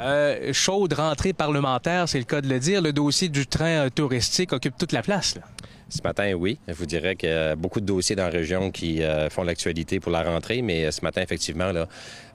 Euh, 0.00 0.52
chaude 0.52 0.92
rentrée 0.92 1.32
parlementaire, 1.32 2.08
c'est 2.08 2.18
le 2.18 2.24
cas 2.24 2.40
de 2.40 2.48
le 2.48 2.60
dire. 2.60 2.80
Le 2.80 2.92
dossier 2.92 3.28
du 3.28 3.46
train 3.46 3.86
euh, 3.86 3.90
touristique 3.90 4.52
occupe 4.52 4.76
toute 4.78 4.92
la 4.92 5.02
place. 5.02 5.38
Ce 5.90 6.02
matin, 6.02 6.34
oui. 6.34 6.58
Je 6.68 6.74
vous 6.74 6.84
dirais 6.84 7.16
qu'il 7.16 7.30
y 7.30 7.32
a 7.32 7.56
beaucoup 7.56 7.80
de 7.80 7.86
dossiers 7.86 8.14
dans 8.14 8.24
la 8.24 8.30
région 8.30 8.70
qui 8.70 9.02
euh, 9.02 9.30
font 9.30 9.42
l'actualité 9.42 10.00
pour 10.00 10.12
la 10.12 10.22
rentrée, 10.22 10.60
mais 10.60 10.84
euh, 10.84 10.90
ce 10.90 11.00
matin, 11.00 11.22
effectivement, 11.22 11.72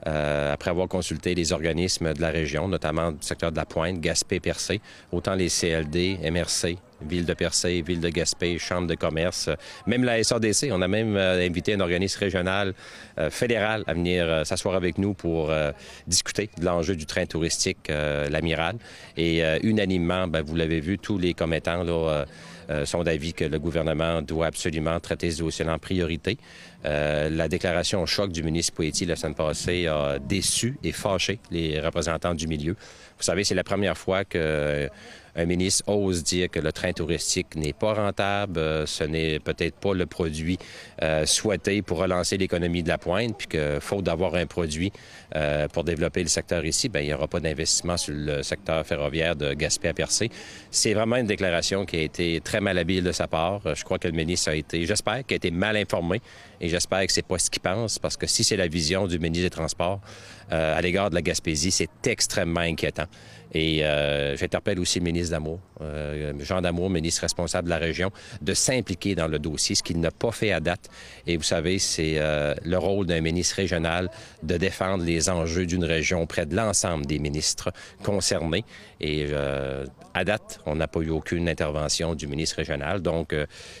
euh, 0.06 0.52
après 0.52 0.70
avoir 0.70 0.88
consulté 0.88 1.36
les 1.36 1.52
organismes 1.52 2.14
de 2.14 2.20
la 2.20 2.30
région, 2.30 2.66
notamment 2.66 3.12
du 3.12 3.22
secteur 3.22 3.52
de 3.52 3.56
la 3.56 3.64
Pointe, 3.64 4.00
Gaspé, 4.00 4.40
Percé, 4.40 4.80
autant 5.12 5.34
les 5.34 5.48
CLD, 5.48 6.18
MRC, 6.28 6.78
Ville 7.08 7.26
de 7.26 7.34
Percé, 7.34 7.82
Ville 7.82 8.00
de 8.00 8.08
Gaspé, 8.08 8.58
Chambre 8.58 8.86
de 8.86 8.94
commerce, 8.94 9.50
même 9.86 10.04
la 10.04 10.22
SADC. 10.22 10.68
On 10.72 10.82
a 10.82 10.88
même 10.88 11.16
euh, 11.16 11.44
invité 11.44 11.74
un 11.74 11.80
organisme 11.80 12.18
régional, 12.20 12.74
euh, 13.18 13.30
fédéral, 13.30 13.84
à 13.86 13.94
venir 13.94 14.24
euh, 14.26 14.44
s'asseoir 14.44 14.74
avec 14.74 14.98
nous 14.98 15.14
pour 15.14 15.52
discuter 16.06 16.50
de 16.58 16.64
l'enjeu 16.64 16.96
du 16.96 17.06
train 17.06 17.26
touristique, 17.26 17.88
l'Amiral. 17.88 18.76
Et 19.16 19.42
unanimement, 19.62 20.26
ben, 20.26 20.42
vous 20.42 20.56
l'avez 20.56 20.80
vu, 20.80 20.98
tous 20.98 21.18
les 21.18 21.34
commettants 21.34 21.82
là, 21.82 22.24
sont 22.84 23.02
d'avis 23.02 23.34
que 23.34 23.44
le 23.44 23.58
gouvernement 23.58 24.22
doit 24.22 24.46
absolument 24.46 24.98
traiter 25.00 25.30
ce 25.30 25.38
dossier 25.38 25.66
en 25.68 25.78
priorité. 25.78 26.38
Euh, 26.84 27.30
la 27.30 27.48
déclaration 27.48 28.02
au 28.02 28.06
choc 28.06 28.30
du 28.30 28.42
ministre 28.42 28.74
Poitiers 28.74 29.06
la 29.06 29.16
semaine 29.16 29.34
passée 29.34 29.86
a 29.86 30.18
déçu 30.18 30.76
et 30.84 30.92
fâché 30.92 31.38
les 31.50 31.80
représentants 31.80 32.34
du 32.34 32.46
milieu. 32.46 32.72
Vous 32.72 33.22
savez, 33.22 33.44
c'est 33.44 33.54
la 33.54 33.64
première 33.64 33.96
fois 33.96 34.24
que 34.24 34.38
euh, 34.38 34.88
un 35.36 35.46
ministre 35.46 35.88
ose 35.88 36.22
dire 36.22 36.50
que 36.50 36.60
le 36.60 36.72
train 36.72 36.92
touristique 36.92 37.56
n'est 37.56 37.72
pas 37.72 37.94
rentable, 37.94 38.58
euh, 38.58 38.86
ce 38.86 39.04
n'est 39.04 39.38
peut-être 39.40 39.76
pas 39.76 39.94
le 39.94 40.06
produit 40.06 40.58
euh, 41.02 41.26
souhaité 41.26 41.82
pour 41.82 41.98
relancer 41.98 42.36
l'économie 42.36 42.82
de 42.82 42.88
la 42.88 42.98
pointe, 42.98 43.36
puis 43.36 43.48
que 43.48 43.78
faute 43.80 44.04
d'avoir 44.04 44.34
un 44.34 44.46
produit 44.46 44.92
euh, 45.34 45.66
pour 45.68 45.84
développer 45.84 46.22
le 46.22 46.28
secteur 46.28 46.64
ici, 46.64 46.88
ben 46.88 47.00
il 47.00 47.06
n'y 47.06 47.14
aura 47.14 47.26
pas 47.26 47.40
d'investissement 47.40 47.96
sur 47.96 48.14
le 48.14 48.42
secteur 48.42 48.86
ferroviaire 48.86 49.34
de 49.34 49.54
Gaspé 49.54 49.88
à 49.88 49.94
Percé. 49.94 50.30
C'est 50.70 50.94
vraiment 50.94 51.16
une 51.16 51.26
déclaration 51.26 51.84
qui 51.84 51.96
a 51.96 52.02
été 52.02 52.40
très 52.40 52.53
malhabile 52.60 53.04
de 53.04 53.12
sa 53.12 53.26
part. 53.26 53.60
Euh, 53.66 53.74
Je 53.74 53.84
crois 53.84 53.98
que 53.98 54.08
le 54.08 54.14
ministre 54.14 54.50
a 54.50 54.54
été, 54.54 54.84
j'espère, 54.86 55.24
qu'il 55.24 55.34
a 55.34 55.36
été 55.36 55.50
mal 55.50 55.76
informé 55.76 56.20
et 56.64 56.68
j'espère 56.70 57.06
que 57.06 57.12
c'est 57.12 57.26
pas 57.26 57.38
ce 57.38 57.50
qu'il 57.50 57.60
pense, 57.60 57.98
parce 57.98 58.16
que 58.16 58.26
si 58.26 58.42
c'est 58.42 58.56
la 58.56 58.68
vision 58.68 59.06
du 59.06 59.18
ministre 59.18 59.44
des 59.44 59.50
Transports 59.50 60.00
euh, 60.50 60.78
à 60.78 60.80
l'égard 60.80 61.10
de 61.10 61.14
la 61.14 61.20
Gaspésie, 61.20 61.70
c'est 61.70 62.06
extrêmement 62.06 62.60
inquiétant. 62.60 63.04
Et 63.52 63.84
euh, 63.84 64.34
j'interpelle 64.36 64.80
aussi 64.80 64.98
le 64.98 65.04
ministre 65.04 65.30
d'Amour, 65.30 65.60
euh, 65.82 66.32
Jean 66.40 66.62
Damour, 66.62 66.88
ministre 66.88 67.20
responsable 67.20 67.66
de 67.66 67.70
la 67.70 67.76
région, 67.76 68.10
de 68.40 68.54
s'impliquer 68.54 69.14
dans 69.14 69.28
le 69.28 69.38
dossier, 69.38 69.74
ce 69.74 69.82
qu'il 69.82 70.00
n'a 70.00 70.10
pas 70.10 70.32
fait 70.32 70.52
à 70.52 70.60
date. 70.60 70.88
Et 71.26 71.36
vous 71.36 71.42
savez, 71.42 71.78
c'est 71.78 72.18
le 72.18 72.76
rôle 72.78 73.06
d'un 73.06 73.20
ministre 73.20 73.56
régional 73.56 74.10
de 74.42 74.56
défendre 74.56 75.04
les 75.04 75.28
enjeux 75.28 75.66
d'une 75.66 75.84
région 75.84 76.22
auprès 76.22 76.46
de 76.46 76.56
l'ensemble 76.56 77.06
des 77.06 77.18
ministres 77.18 77.72
concernés. 78.02 78.64
Et 79.00 79.28
à 80.14 80.24
date, 80.24 80.60
on 80.66 80.74
n'a 80.74 80.88
pas 80.88 81.00
eu 81.00 81.10
aucune 81.10 81.48
intervention 81.48 82.14
du 82.14 82.26
ministre 82.26 82.56
régional. 82.56 83.02
Donc, 83.02 83.36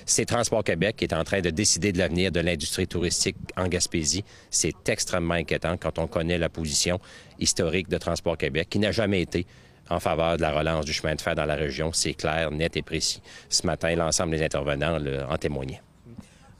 c'est 0.06 0.26
Transport 0.26 0.62
Québec 0.62 0.96
qui 0.98 1.04
est 1.04 1.14
en 1.14 1.24
train 1.24 1.40
de 1.40 1.50
décider 1.50 1.90
de 1.90 1.98
l'avenir 1.98 2.30
de 2.30 2.40
l'industrie 2.40 2.73
touristique 2.82 3.36
en 3.56 3.68
Gaspésie. 3.68 4.24
C'est 4.50 4.88
extrêmement 4.88 5.34
inquiétant 5.34 5.76
quand 5.76 5.98
on 5.98 6.06
connaît 6.06 6.38
la 6.38 6.48
position 6.48 7.00
historique 7.38 7.88
de 7.88 7.98
Transport 7.98 8.36
Québec, 8.36 8.68
qui 8.70 8.78
n'a 8.78 8.92
jamais 8.92 9.22
été 9.22 9.46
en 9.90 10.00
faveur 10.00 10.36
de 10.36 10.42
la 10.42 10.52
relance 10.52 10.84
du 10.84 10.92
chemin 10.92 11.14
de 11.14 11.20
fer 11.20 11.34
dans 11.34 11.44
la 11.44 11.54
région. 11.54 11.92
C'est 11.92 12.14
clair, 12.14 12.50
net 12.50 12.76
et 12.76 12.82
précis. 12.82 13.20
Ce 13.48 13.66
matin, 13.66 13.94
l'ensemble 13.94 14.32
des 14.32 14.42
intervenants 14.42 14.98
en 15.28 15.36
témoignaient. 15.36 15.80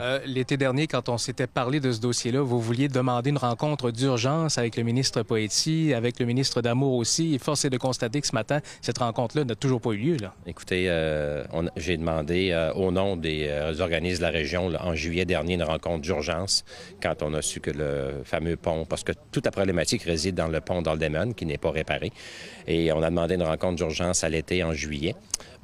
Euh, 0.00 0.18
L'été 0.26 0.56
dernier, 0.56 0.88
quand 0.88 1.08
on 1.08 1.18
s'était 1.18 1.46
parlé 1.46 1.78
de 1.78 1.92
ce 1.92 2.00
dossier-là, 2.00 2.40
vous 2.40 2.60
vouliez 2.60 2.88
demander 2.88 3.30
une 3.30 3.38
rencontre 3.38 3.92
d'urgence 3.92 4.58
avec 4.58 4.76
le 4.76 4.82
ministre 4.82 5.22
Poetti, 5.22 5.94
avec 5.94 6.18
le 6.18 6.26
ministre 6.26 6.62
d'Amour 6.62 6.94
aussi. 6.94 7.34
Et 7.34 7.38
force 7.38 7.64
est 7.64 7.70
de 7.70 7.78
constater 7.78 8.20
que 8.20 8.26
ce 8.26 8.34
matin, 8.34 8.60
cette 8.80 8.98
rencontre-là 8.98 9.44
n'a 9.44 9.54
toujours 9.54 9.80
pas 9.80 9.90
eu 9.90 9.98
lieu. 9.98 10.16
Écoutez, 10.46 10.86
euh, 10.88 11.44
j'ai 11.76 11.96
demandé 11.96 12.50
euh, 12.50 12.72
au 12.72 12.90
nom 12.90 13.16
des 13.16 13.48
organismes 13.78 14.18
de 14.18 14.22
la 14.22 14.30
région 14.30 14.72
en 14.80 14.94
juillet 14.96 15.24
dernier 15.24 15.54
une 15.54 15.62
rencontre 15.62 16.00
d'urgence 16.00 16.64
quand 17.00 17.22
on 17.22 17.32
a 17.34 17.42
su 17.42 17.60
que 17.60 17.70
le 17.70 18.22
fameux 18.24 18.56
pont, 18.56 18.86
parce 18.86 19.04
que 19.04 19.12
toute 19.30 19.44
la 19.44 19.52
problématique 19.52 20.02
réside 20.02 20.34
dans 20.34 20.48
le 20.48 20.60
pont 20.60 20.82
d'Aldeman 20.82 21.34
qui 21.34 21.46
n'est 21.46 21.58
pas 21.58 21.70
réparé. 21.70 22.10
Et 22.66 22.92
on 22.92 23.02
a 23.02 23.10
demandé 23.10 23.34
une 23.34 23.42
rencontre 23.42 23.76
d'urgence 23.76 24.24
à 24.24 24.28
l'été 24.28 24.64
en 24.64 24.72
juillet. 24.72 25.14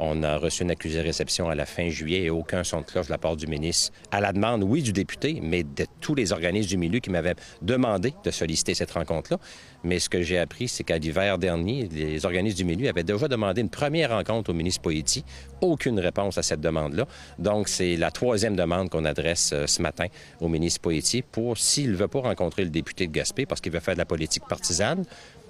On 0.03 0.23
a 0.23 0.39
reçu 0.39 0.63
une 0.63 0.71
accusée 0.71 1.03
réception 1.03 1.51
à 1.51 1.55
la 1.55 1.67
fin 1.67 1.91
juillet 1.91 2.23
et 2.23 2.31
aucun 2.31 2.65
son 2.65 2.81
de 2.81 2.87
cloche 2.87 3.07
de 3.07 3.13
la 3.13 3.19
part 3.19 3.37
du 3.37 3.47
ministre. 3.47 3.93
La 4.21 4.33
demande, 4.33 4.63
oui, 4.63 4.83
du 4.83 4.93
député, 4.93 5.41
mais 5.43 5.63
de 5.63 5.87
tous 6.01 6.15
les 6.15 6.33
organismes 6.33 6.69
du 6.69 6.77
milieu 6.77 7.01
qui 7.01 7.11
m'avaient 7.11 7.35
demandé 7.63 8.15
de 8.25 8.31
solliciter 8.31 8.75
cette 8.75 8.91
rencontre-là. 8.91 9.39
Mais 9.83 9.99
ce 9.99 10.09
que 10.09 10.23
j'ai 10.23 10.39
appris, 10.39 10.69
c'est 10.69 10.85
qu'à 10.85 10.99
l'hiver 10.99 11.39
dernier, 11.39 11.89
les 11.91 12.25
organismes 12.25 12.57
du 12.57 12.65
milieu 12.65 12.89
avaient 12.89 13.03
déjà 13.03 13.29
demandé 13.29 13.61
une 13.61 13.71
première 13.71 14.11
rencontre 14.11 14.51
au 14.51 14.55
ministre 14.55 14.83
Poetti. 14.83 15.25
Aucune 15.61 15.99
réponse 15.99 16.39
à 16.39 16.43
cette 16.43 16.61
demande-là. 16.61 17.07
Donc, 17.39 17.69
c'est 17.69 17.97
la 17.97 18.11
troisième 18.11 18.57
demande 18.57 18.91
qu'on 18.91 19.05
adresse 19.05 19.51
euh, 19.53 19.67
ce 19.67 19.81
matin 19.83 20.07
au 20.41 20.49
ministre 20.49 20.81
Poetti 20.81 21.23
pour, 21.23 21.57
s'il 21.57 21.93
ne 21.93 21.97
veut 21.97 22.09
pas 22.09 22.21
rencontrer 22.21 22.65
le 22.65 22.71
député 22.71 23.07
de 23.07 23.13
Gaspé 23.13 23.47
parce 23.47 23.61
qu'il 23.61 23.73
veut 23.73 23.81
faire 23.81 23.95
de 23.95 23.99
la 23.99 24.07
politique 24.07 24.45
partisane, 24.49 25.05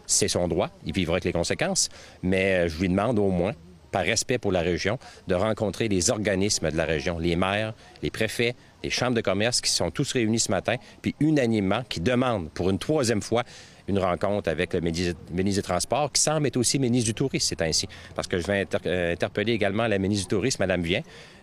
c'est 0.07 0.29
son 0.29 0.49
droit, 0.49 0.71
il 0.85 0.93
vivra 0.93 1.15
avec 1.15 1.25
les 1.25 1.33
conséquences, 1.33 1.89
mais 2.23 2.67
euh, 2.67 2.69
je 2.69 2.81
lui 2.81 2.89
demande 2.89 3.19
au 3.19 3.31
moins 3.31 3.53
par 3.91 4.03
respect 4.03 4.39
pour 4.39 4.53
la 4.53 4.61
région, 4.61 4.99
de 5.29 5.35
rencontrer 5.35 5.89
les 5.89 6.11
organismes 6.11 6.71
de 6.71 6.77
la 6.77 6.85
région, 6.85 7.19
les 7.19 7.37
maires, 7.37 7.75
les 8.03 8.11
préfets, 8.11 8.55
les 8.83 8.91
chambres 8.91 9.15
de 9.15 9.21
commerce 9.21 9.61
qui 9.61 9.71
sont 9.71 9.91
tous 9.91 10.13
réunis 10.13 10.41
ce 10.41 10.51
matin, 10.51 10.77
puis 11.03 11.15
unanimement 11.21 11.83
qui 11.89 12.01
demandent 12.01 12.51
pour 12.51 12.71
une 12.71 12.79
troisième 12.79 13.23
fois 13.23 13.45
une 13.89 13.99
rencontre 13.99 14.49
avec 14.49 14.73
le 14.73 14.81
ministre 14.81 15.17
des 15.33 15.63
Transports, 15.63 16.13
qui 16.13 16.23
semble 16.23 16.47
être 16.47 16.57
aussi 16.57 16.79
ministre 16.79 17.07
du 17.07 17.15
Tourisme, 17.15 17.47
c'est 17.49 17.63
ainsi. 17.63 17.89
Parce 18.15 18.29
que 18.29 18.39
je 18.39 18.47
vais 18.47 18.67
euh, 18.87 19.13
interpeller 19.13 19.53
également 19.53 19.87
la 19.87 19.99
ministre 19.99 20.29
du 20.29 20.37
Tourisme, 20.37 20.63
Mme 20.63 20.83
Vien, 20.83 21.03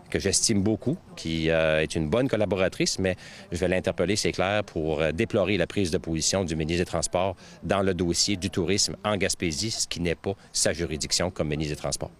que 0.09 0.19
j'estime 0.19 0.61
beaucoup, 0.61 0.97
qui 1.17 1.49
euh, 1.49 1.81
est 1.81 1.95
une 1.95 2.09
bonne 2.09 2.29
collaboratrice, 2.29 2.99
mais 2.99 3.15
je 3.51 3.57
vais 3.57 3.67
l'interpeller, 3.67 4.15
c'est 4.15 4.31
clair, 4.31 4.63
pour 4.63 5.01
euh, 5.01 5.11
déplorer 5.11 5.57
la 5.57 5.67
prise 5.67 5.91
de 5.91 5.97
position 5.97 6.45
du 6.45 6.55
ministre 6.55 6.83
des 6.83 6.89
Transports 6.89 7.35
dans 7.63 7.81
le 7.81 7.93
dossier 7.93 8.37
du 8.37 8.49
tourisme 8.49 8.95
en 9.03 9.17
Gaspésie, 9.17 9.71
ce 9.71 9.87
qui 9.87 9.99
n'est 9.99 10.15
pas 10.15 10.33
sa 10.53 10.71
juridiction 10.71 11.29
comme 11.29 11.49
ministre 11.49 11.75
des 11.75 11.81
Transports. 11.81 12.11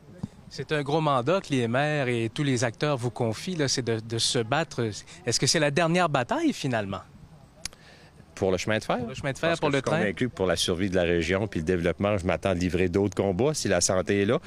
C'est 0.50 0.72
un 0.72 0.82
gros 0.82 1.02
mandat 1.02 1.42
que 1.42 1.50
les 1.52 1.68
maires 1.68 2.08
et 2.08 2.30
tous 2.34 2.44
les 2.44 2.64
acteurs 2.64 2.98
vous 2.98 3.12
confient, 3.12 3.58
c'est 3.68 3.84
de, 3.86 4.00
de 4.00 4.18
se 4.18 4.40
battre. 4.40 4.90
Est-ce 5.26 5.40
que 5.40 5.48
c'est 5.48 5.60
la 5.60 5.72
dernière 5.72 6.08
bataille, 6.10 6.54
finalement? 6.54 7.02
Pour 8.34 8.52
le 8.52 8.58
chemin 8.58 8.78
de 8.78 8.84
fer? 8.84 9.00
Le 9.08 9.14
chemin 9.16 9.34
de 9.34 9.38
fer 9.38 9.50
Parce 9.50 9.60
pour 9.60 9.70
que 9.70 9.74
le 9.74 9.80
je 9.80 9.82
suis 9.84 9.90
train? 9.90 9.98
convaincu 10.00 10.30
que 10.30 10.34
pour 10.34 10.46
la 10.46 10.56
survie 10.56 10.90
de 10.92 10.96
la 10.96 11.04
région 11.04 11.48
puis 11.48 11.60
le 11.60 11.66
développement, 11.66 12.18
je 12.18 12.26
m'attends 12.26 12.52
à 12.52 12.54
livrer 12.54 12.88
d'autres 12.88 13.16
combats 13.16 13.54
si 13.56 13.68
la 13.68 13.82
santé 13.82 14.22
est 14.22 14.26
là, 14.26 14.40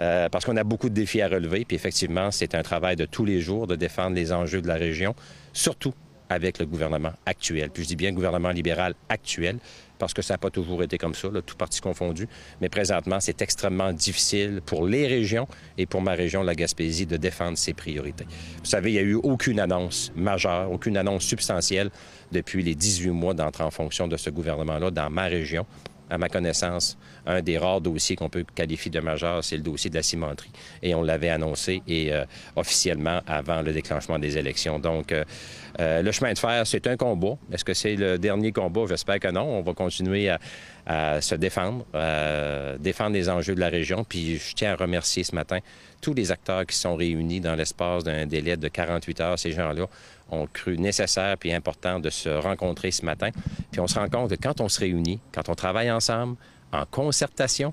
Euh, 0.00 0.28
parce 0.28 0.44
qu'on 0.44 0.56
a 0.56 0.64
beaucoup 0.64 0.88
de 0.90 0.94
défis 0.94 1.22
à 1.22 1.28
relever. 1.28 1.64
Puis 1.64 1.76
effectivement, 1.76 2.30
c'est 2.32 2.54
un 2.54 2.62
travail 2.62 2.96
de 2.96 3.04
tous 3.06 3.24
les 3.24 3.40
jours 3.40 3.66
de 3.66 3.76
défendre 3.76 4.14
les 4.16 4.32
enjeux 4.32 4.60
de 4.60 4.68
la 4.68 4.74
région, 4.74 5.14
surtout 5.52 5.94
avec 6.28 6.58
le 6.58 6.66
gouvernement 6.66 7.12
actuel. 7.24 7.70
Puis 7.70 7.84
je 7.84 7.88
dis 7.88 7.96
bien 7.96 8.12
gouvernement 8.12 8.50
libéral 8.50 8.94
actuel, 9.08 9.58
parce 9.98 10.14
que 10.14 10.22
ça 10.22 10.34
n'a 10.34 10.38
pas 10.38 10.50
toujours 10.50 10.82
été 10.82 10.98
comme 10.98 11.14
ça, 11.14 11.28
tout 11.44 11.56
parti 11.56 11.80
confondu. 11.80 12.28
Mais 12.60 12.68
présentement, 12.68 13.20
c'est 13.20 13.42
extrêmement 13.42 13.92
difficile 13.92 14.60
pour 14.64 14.86
les 14.86 15.06
régions 15.06 15.48
et 15.78 15.86
pour 15.86 16.02
ma 16.02 16.12
région, 16.12 16.42
la 16.42 16.54
Gaspésie, 16.54 17.06
de 17.06 17.16
défendre 17.16 17.58
ses 17.58 17.74
priorités. 17.74 18.26
Vous 18.58 18.66
savez, 18.66 18.90
il 18.90 18.94
n'y 18.94 19.00
a 19.00 19.02
eu 19.02 19.14
aucune 19.14 19.60
annonce 19.60 20.12
majeure, 20.16 20.70
aucune 20.70 20.96
annonce 20.96 21.24
substantielle 21.24 21.90
depuis 22.32 22.62
les 22.62 22.74
18 22.74 23.10
mois 23.10 23.34
d'entrée 23.34 23.64
en 23.64 23.70
fonction 23.70 24.08
de 24.08 24.16
ce 24.16 24.30
gouvernement-là 24.30 24.90
dans 24.90 25.10
ma 25.10 25.24
région. 25.24 25.66
À 26.08 26.18
ma 26.18 26.28
connaissance, 26.28 26.96
un 27.26 27.42
des 27.42 27.58
rares 27.58 27.80
dossiers 27.80 28.16
qu'on 28.16 28.28
peut 28.28 28.44
qualifier 28.54 28.90
de 28.90 29.00
majeur, 29.00 29.42
c'est 29.42 29.56
le 29.56 29.62
dossier 29.62 29.90
de 29.90 29.96
la 29.96 30.02
cimenterie. 30.02 30.50
Et 30.82 30.94
on 30.94 31.02
l'avait 31.02 31.30
annoncé 31.30 31.82
euh, 31.88 32.24
officiellement 32.54 33.20
avant 33.26 33.62
le 33.62 33.72
déclenchement 33.72 34.18
des 34.18 34.38
élections. 34.38 34.78
Donc, 34.78 35.12
euh, 35.12 35.24
euh, 35.80 36.02
le 36.02 36.12
chemin 36.12 36.32
de 36.32 36.38
fer, 36.38 36.66
c'est 36.66 36.86
un 36.86 36.96
combat. 36.96 37.36
Est-ce 37.52 37.64
que 37.64 37.74
c'est 37.74 37.96
le 37.96 38.18
dernier 38.18 38.52
combat? 38.52 38.82
J'espère 38.88 39.20
que 39.20 39.28
non. 39.28 39.58
On 39.58 39.62
va 39.62 39.74
continuer 39.74 40.30
à, 40.30 40.38
à 40.86 41.20
se 41.20 41.34
défendre, 41.34 41.84
euh, 41.94 42.78
défendre 42.78 43.12
les 43.12 43.28
enjeux 43.28 43.54
de 43.54 43.60
la 43.60 43.68
région. 43.68 44.04
Puis 44.04 44.38
je 44.38 44.54
tiens 44.54 44.72
à 44.72 44.76
remercier 44.76 45.24
ce 45.24 45.34
matin 45.34 45.58
tous 46.00 46.14
les 46.14 46.30
acteurs 46.30 46.64
qui 46.66 46.76
sont 46.76 46.94
réunis 46.94 47.40
dans 47.40 47.54
l'espace 47.54 48.04
d'un 48.04 48.26
délai 48.26 48.56
de 48.56 48.68
48 48.68 49.20
heures. 49.20 49.38
Ces 49.38 49.52
gens-là 49.52 49.86
ont 50.30 50.46
cru 50.46 50.78
nécessaire 50.78 51.36
puis 51.38 51.52
important 51.52 52.00
de 52.00 52.10
se 52.10 52.28
rencontrer 52.28 52.90
ce 52.90 53.04
matin. 53.04 53.30
Puis 53.70 53.80
on 53.80 53.86
se 53.86 53.98
rend 53.98 54.08
compte 54.08 54.30
que 54.30 54.36
quand 54.40 54.60
on 54.60 54.68
se 54.68 54.80
réunit, 54.80 55.20
quand 55.32 55.48
on 55.48 55.54
travaille 55.54 55.90
ensemble, 55.90 56.36
en 56.72 56.84
concertation, 56.86 57.72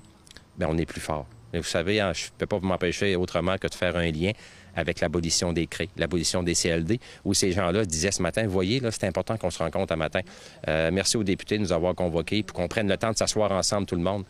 bien, 0.56 0.68
on 0.70 0.78
est 0.78 0.86
plus 0.86 1.00
fort. 1.00 1.26
Mais 1.52 1.60
vous 1.60 1.66
savez, 1.66 2.00
hein, 2.00 2.12
je 2.12 2.26
ne 2.26 2.30
peux 2.38 2.46
pas 2.46 2.58
m'empêcher 2.60 3.16
autrement 3.16 3.58
que 3.58 3.68
de 3.68 3.74
faire 3.74 3.96
un 3.96 4.10
lien 4.10 4.32
avec 4.74 5.00
l'abolition 5.00 5.52
des 5.52 5.68
CRE, 5.68 5.84
l'abolition 5.96 6.42
des 6.42 6.54
CLD, 6.54 6.98
où 7.24 7.32
ces 7.32 7.52
gens-là 7.52 7.84
disaient 7.84 8.10
ce 8.10 8.22
matin, 8.22 8.44
voyez, 8.46 8.80
c'est 8.90 9.04
important 9.04 9.36
qu'on 9.36 9.50
se 9.50 9.60
rencontre 9.60 9.92
un 9.92 9.96
matin. 9.96 10.20
Euh, 10.68 10.90
merci 10.92 11.16
aux 11.16 11.22
députés 11.22 11.58
de 11.58 11.62
nous 11.62 11.72
avoir 11.72 11.94
convoqués, 11.94 12.42
puis 12.42 12.52
qu'on 12.52 12.66
prenne 12.66 12.88
le 12.88 12.96
temps 12.96 13.12
de 13.12 13.16
s'asseoir 13.16 13.52
ensemble, 13.52 13.86
tout 13.86 13.94
le 13.94 14.02
monde. 14.02 14.24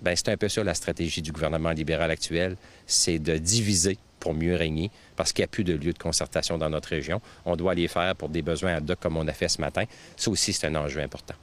Bien, 0.00 0.14
c'est 0.14 0.28
un 0.28 0.36
peu 0.36 0.48
ça 0.48 0.62
la 0.62 0.74
stratégie 0.74 1.20
du 1.20 1.32
gouvernement 1.32 1.70
libéral 1.70 2.12
actuel, 2.12 2.56
c'est 2.86 3.18
de 3.18 3.36
diviser 3.38 3.98
pour 4.18 4.34
mieux 4.34 4.56
régner, 4.56 4.90
parce 5.16 5.32
qu'il 5.32 5.42
n'y 5.42 5.46
a 5.46 5.48
plus 5.48 5.64
de 5.64 5.74
lieu 5.74 5.92
de 5.92 5.98
concertation 5.98 6.58
dans 6.58 6.70
notre 6.70 6.88
région. 6.88 7.20
On 7.44 7.56
doit 7.56 7.74
les 7.74 7.88
faire 7.88 8.14
pour 8.16 8.28
des 8.28 8.42
besoins 8.42 8.74
ad 8.76 8.90
hoc 8.90 8.98
comme 9.00 9.16
on 9.16 9.26
a 9.26 9.32
fait 9.32 9.48
ce 9.48 9.60
matin. 9.60 9.84
Ça 10.16 10.30
aussi, 10.30 10.52
c'est 10.52 10.66
un 10.66 10.74
enjeu 10.74 11.00
important. 11.00 11.34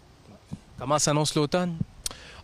Comment 0.77 0.99
s'annonce 0.99 1.35
l'automne? 1.35 1.77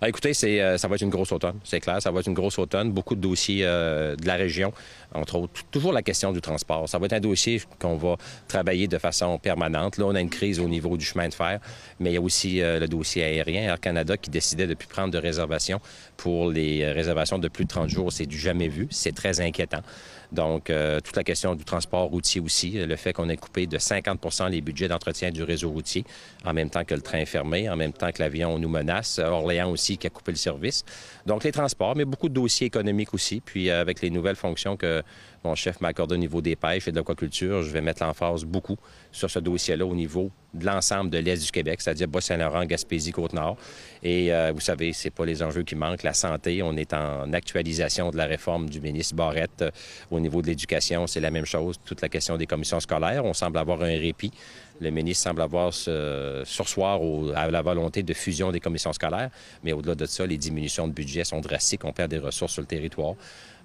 Ah, 0.03 0.09
écoutez, 0.09 0.31
euh, 0.43 0.79
ça 0.79 0.87
va 0.87 0.95
être 0.95 1.03
une 1.03 1.11
grosse 1.11 1.31
automne, 1.31 1.59
c'est 1.63 1.79
clair. 1.79 2.01
Ça 2.01 2.09
va 2.09 2.21
être 2.21 2.27
une 2.27 2.33
grosse 2.33 2.57
automne. 2.57 2.91
Beaucoup 2.91 3.13
de 3.13 3.21
dossiers 3.21 3.63
euh, 3.63 4.15
de 4.15 4.25
la 4.25 4.33
région, 4.33 4.73
entre 5.13 5.35
autres. 5.35 5.63
Toujours 5.69 5.93
la 5.93 6.01
question 6.01 6.31
du 6.31 6.41
transport. 6.41 6.89
Ça 6.89 6.97
va 6.97 7.05
être 7.05 7.13
un 7.13 7.19
dossier 7.19 7.61
qu'on 7.77 7.97
va 7.97 8.15
travailler 8.47 8.87
de 8.87 8.97
façon 8.97 9.37
permanente. 9.37 9.97
Là, 9.97 10.05
on 10.07 10.15
a 10.15 10.19
une 10.19 10.31
crise 10.31 10.59
au 10.59 10.67
niveau 10.67 10.97
du 10.97 11.05
chemin 11.05 11.29
de 11.29 11.35
fer, 11.35 11.59
mais 11.99 12.09
il 12.09 12.13
y 12.13 12.17
a 12.17 12.21
aussi 12.21 12.61
euh, 12.61 12.79
le 12.79 12.87
dossier 12.87 13.23
aérien. 13.23 13.61
Air 13.61 13.79
Canada 13.79 14.17
qui 14.17 14.31
décidait 14.31 14.65
de 14.65 14.73
plus 14.73 14.87
prendre 14.87 15.11
de 15.11 15.19
réservations 15.19 15.79
pour 16.17 16.49
les 16.49 16.91
réservations 16.91 17.37
de 17.37 17.47
plus 17.47 17.65
de 17.65 17.69
30 17.69 17.89
jours. 17.89 18.11
C'est 18.11 18.25
du 18.25 18.39
jamais 18.39 18.69
vu. 18.69 18.87
C'est 18.89 19.13
très 19.13 19.39
inquiétant. 19.39 19.83
Donc, 20.31 20.69
euh, 20.69 20.99
toute 21.01 21.15
la 21.15 21.23
question 21.23 21.55
du 21.55 21.65
transport 21.65 22.05
routier 22.05 22.39
aussi, 22.39 22.71
le 22.71 22.95
fait 22.95 23.11
qu'on 23.11 23.27
ait 23.27 23.37
coupé 23.37 23.67
de 23.67 23.77
50% 23.77 24.49
les 24.49 24.61
budgets 24.61 24.87
d'entretien 24.87 25.29
du 25.29 25.43
réseau 25.43 25.69
routier, 25.69 26.05
en 26.45 26.53
même 26.53 26.69
temps 26.69 26.85
que 26.85 26.95
le 26.95 27.01
train 27.01 27.19
est 27.19 27.25
fermé, 27.25 27.69
en 27.69 27.75
même 27.75 27.91
temps 27.91 28.11
que 28.11 28.21
l'avion 28.21 28.57
nous 28.57 28.69
menace, 28.69 29.19
Orléans 29.19 29.69
aussi 29.69 29.97
qui 29.97 30.07
a 30.07 30.09
coupé 30.09 30.31
le 30.31 30.37
service. 30.37 30.85
Donc, 31.25 31.43
les 31.43 31.51
transports, 31.51 31.95
mais 31.95 32.05
beaucoup 32.05 32.29
de 32.29 32.33
dossiers 32.33 32.67
économiques 32.67 33.13
aussi. 33.13 33.41
Puis, 33.41 33.69
euh, 33.69 33.81
avec 33.81 34.01
les 34.01 34.09
nouvelles 34.09 34.35
fonctions 34.37 34.77
que 34.77 35.03
mon 35.43 35.55
chef 35.55 35.81
m'a 35.81 35.89
accordées 35.89 36.15
au 36.15 36.19
niveau 36.19 36.41
des 36.41 36.55
pêches 36.55 36.87
et 36.87 36.91
de 36.91 36.97
l'aquaculture, 36.97 37.63
je 37.63 37.71
vais 37.71 37.81
mettre 37.81 38.03
l'emphase 38.03 38.45
beaucoup 38.45 38.77
sur 39.11 39.29
ce 39.29 39.39
dossier-là 39.39 39.85
au 39.85 39.95
niveau 39.95 40.31
de 40.53 40.65
l'ensemble 40.65 41.09
de 41.09 41.17
l'Est 41.17 41.43
du 41.43 41.51
Québec, 41.51 41.81
c'est-à-dire 41.81 42.07
Bas-Saint-Laurent, 42.07 42.65
Gaspésie, 42.65 43.11
Côte-Nord. 43.11 43.57
Et 44.03 44.33
euh, 44.33 44.51
vous 44.53 44.59
savez, 44.59 44.93
c'est 44.93 45.09
pas 45.09 45.25
les 45.25 45.41
enjeux 45.41 45.63
qui 45.63 45.75
manquent. 45.75 46.03
La 46.03 46.13
santé, 46.13 46.61
on 46.61 46.75
est 46.75 46.93
en 46.93 47.31
actualisation 47.33 48.11
de 48.11 48.17
la 48.17 48.25
réforme 48.25 48.69
du 48.69 48.81
ministre 48.81 49.15
Barrette. 49.15 49.65
au 50.11 50.19
niveau 50.21 50.41
de 50.41 50.47
l'éducation, 50.47 51.07
c'est 51.07 51.19
la 51.19 51.31
même 51.31 51.45
chose. 51.45 51.79
Toute 51.83 52.01
la 52.01 52.09
question 52.09 52.37
des 52.37 52.47
commissions 52.47 52.79
scolaires, 52.79 53.25
on 53.25 53.33
semble 53.33 53.57
avoir 53.57 53.81
un 53.81 53.97
répit. 53.99 54.31
Le 54.79 54.89
ministre 54.89 55.23
semble 55.23 55.41
avoir 55.41 55.73
ce 55.73 56.41
sursoir 56.45 56.99
à 57.35 57.51
la 57.51 57.61
volonté 57.61 58.01
de 58.01 58.13
fusion 58.13 58.51
des 58.51 58.59
commissions 58.59 58.93
scolaires, 58.93 59.29
mais 59.63 59.73
au-delà 59.73 59.95
de 59.95 60.05
ça, 60.05 60.25
les 60.25 60.37
diminutions 60.37 60.87
de 60.87 60.93
budget 60.93 61.23
sont 61.23 61.39
drastiques. 61.39 61.85
On 61.85 61.91
perd 61.91 62.09
des 62.09 62.17
ressources 62.17 62.53
sur 62.53 62.61
le 62.61 62.67
territoire. 62.67 63.15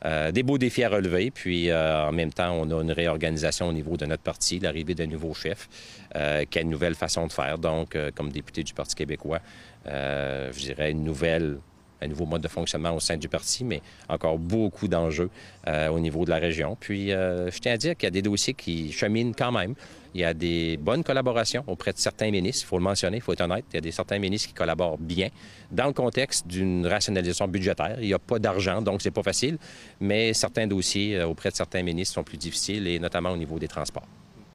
Euh, 0.04 0.30
des 0.30 0.42
beaux 0.42 0.58
défis 0.58 0.84
à 0.84 0.90
relever, 0.90 1.30
puis 1.30 1.70
euh, 1.70 2.08
en 2.08 2.12
même 2.12 2.32
temps, 2.32 2.52
on 2.52 2.70
a 2.70 2.82
une 2.82 2.92
réorganisation 2.92 3.68
au 3.68 3.72
niveau 3.72 3.96
de 3.96 4.04
notre 4.04 4.22
parti, 4.22 4.58
l'arrivée 4.58 4.94
d'un 4.94 5.06
nouveau 5.06 5.32
chef, 5.32 5.68
euh, 6.14 6.44
qui 6.44 6.58
a 6.58 6.62
une 6.62 6.70
nouvelle 6.70 6.94
façon 6.94 7.26
de 7.26 7.32
faire? 7.32 7.58
Donc, 7.58 7.96
comme 8.14 8.30
député 8.30 8.62
du 8.62 8.74
Parti 8.74 8.94
québécois, 8.94 9.40
je 9.86 10.58
dirais 10.58 10.90
une 10.90 11.04
nouvelle 11.04 11.58
un 12.02 12.08
nouveau 12.08 12.26
mode 12.26 12.42
de 12.42 12.48
fonctionnement 12.48 12.94
au 12.94 13.00
sein 13.00 13.16
du 13.16 13.28
parti, 13.28 13.64
mais 13.64 13.82
encore 14.08 14.38
beaucoup 14.38 14.88
d'enjeux 14.88 15.30
au 15.66 15.98
niveau 15.98 16.24
de 16.24 16.30
la 16.30 16.36
région. 16.36 16.76
Puis, 16.78 17.08
je 17.08 17.58
tiens 17.58 17.72
à 17.72 17.76
dire 17.76 17.96
qu'il 17.96 18.06
y 18.06 18.08
a 18.08 18.10
des 18.10 18.22
dossiers 18.22 18.54
qui 18.54 18.92
cheminent 18.92 19.32
quand 19.36 19.52
même. 19.52 19.74
Il 20.16 20.20
y 20.20 20.24
a 20.24 20.32
des 20.32 20.78
bonnes 20.78 21.04
collaborations 21.04 21.62
auprès 21.66 21.92
de 21.92 21.98
certains 21.98 22.30
ministres, 22.30 22.64
il 22.64 22.68
faut 22.68 22.78
le 22.78 22.84
mentionner, 22.84 23.18
il 23.18 23.20
faut 23.20 23.34
être 23.34 23.42
honnête. 23.42 23.66
Il 23.72 23.74
y 23.74 23.78
a 23.78 23.82
des 23.82 23.90
certains 23.90 24.18
ministres 24.18 24.48
qui 24.48 24.54
collaborent 24.54 24.96
bien 24.96 25.28
dans 25.70 25.86
le 25.86 25.92
contexte 25.92 26.46
d'une 26.46 26.86
rationalisation 26.86 27.46
budgétaire. 27.48 27.98
Il 28.00 28.06
n'y 28.06 28.14
a 28.14 28.18
pas 28.18 28.38
d'argent, 28.38 28.80
donc 28.80 29.02
c'est 29.02 29.10
pas 29.10 29.22
facile, 29.22 29.58
mais 30.00 30.32
certains 30.32 30.66
dossiers 30.66 31.16
euh, 31.16 31.26
auprès 31.26 31.50
de 31.50 31.56
certains 31.56 31.82
ministres 31.82 32.14
sont 32.14 32.24
plus 32.24 32.38
difficiles, 32.38 32.86
et 32.86 32.98
notamment 32.98 33.30
au 33.30 33.36
niveau 33.36 33.58
des 33.58 33.68
transports. 33.68 34.06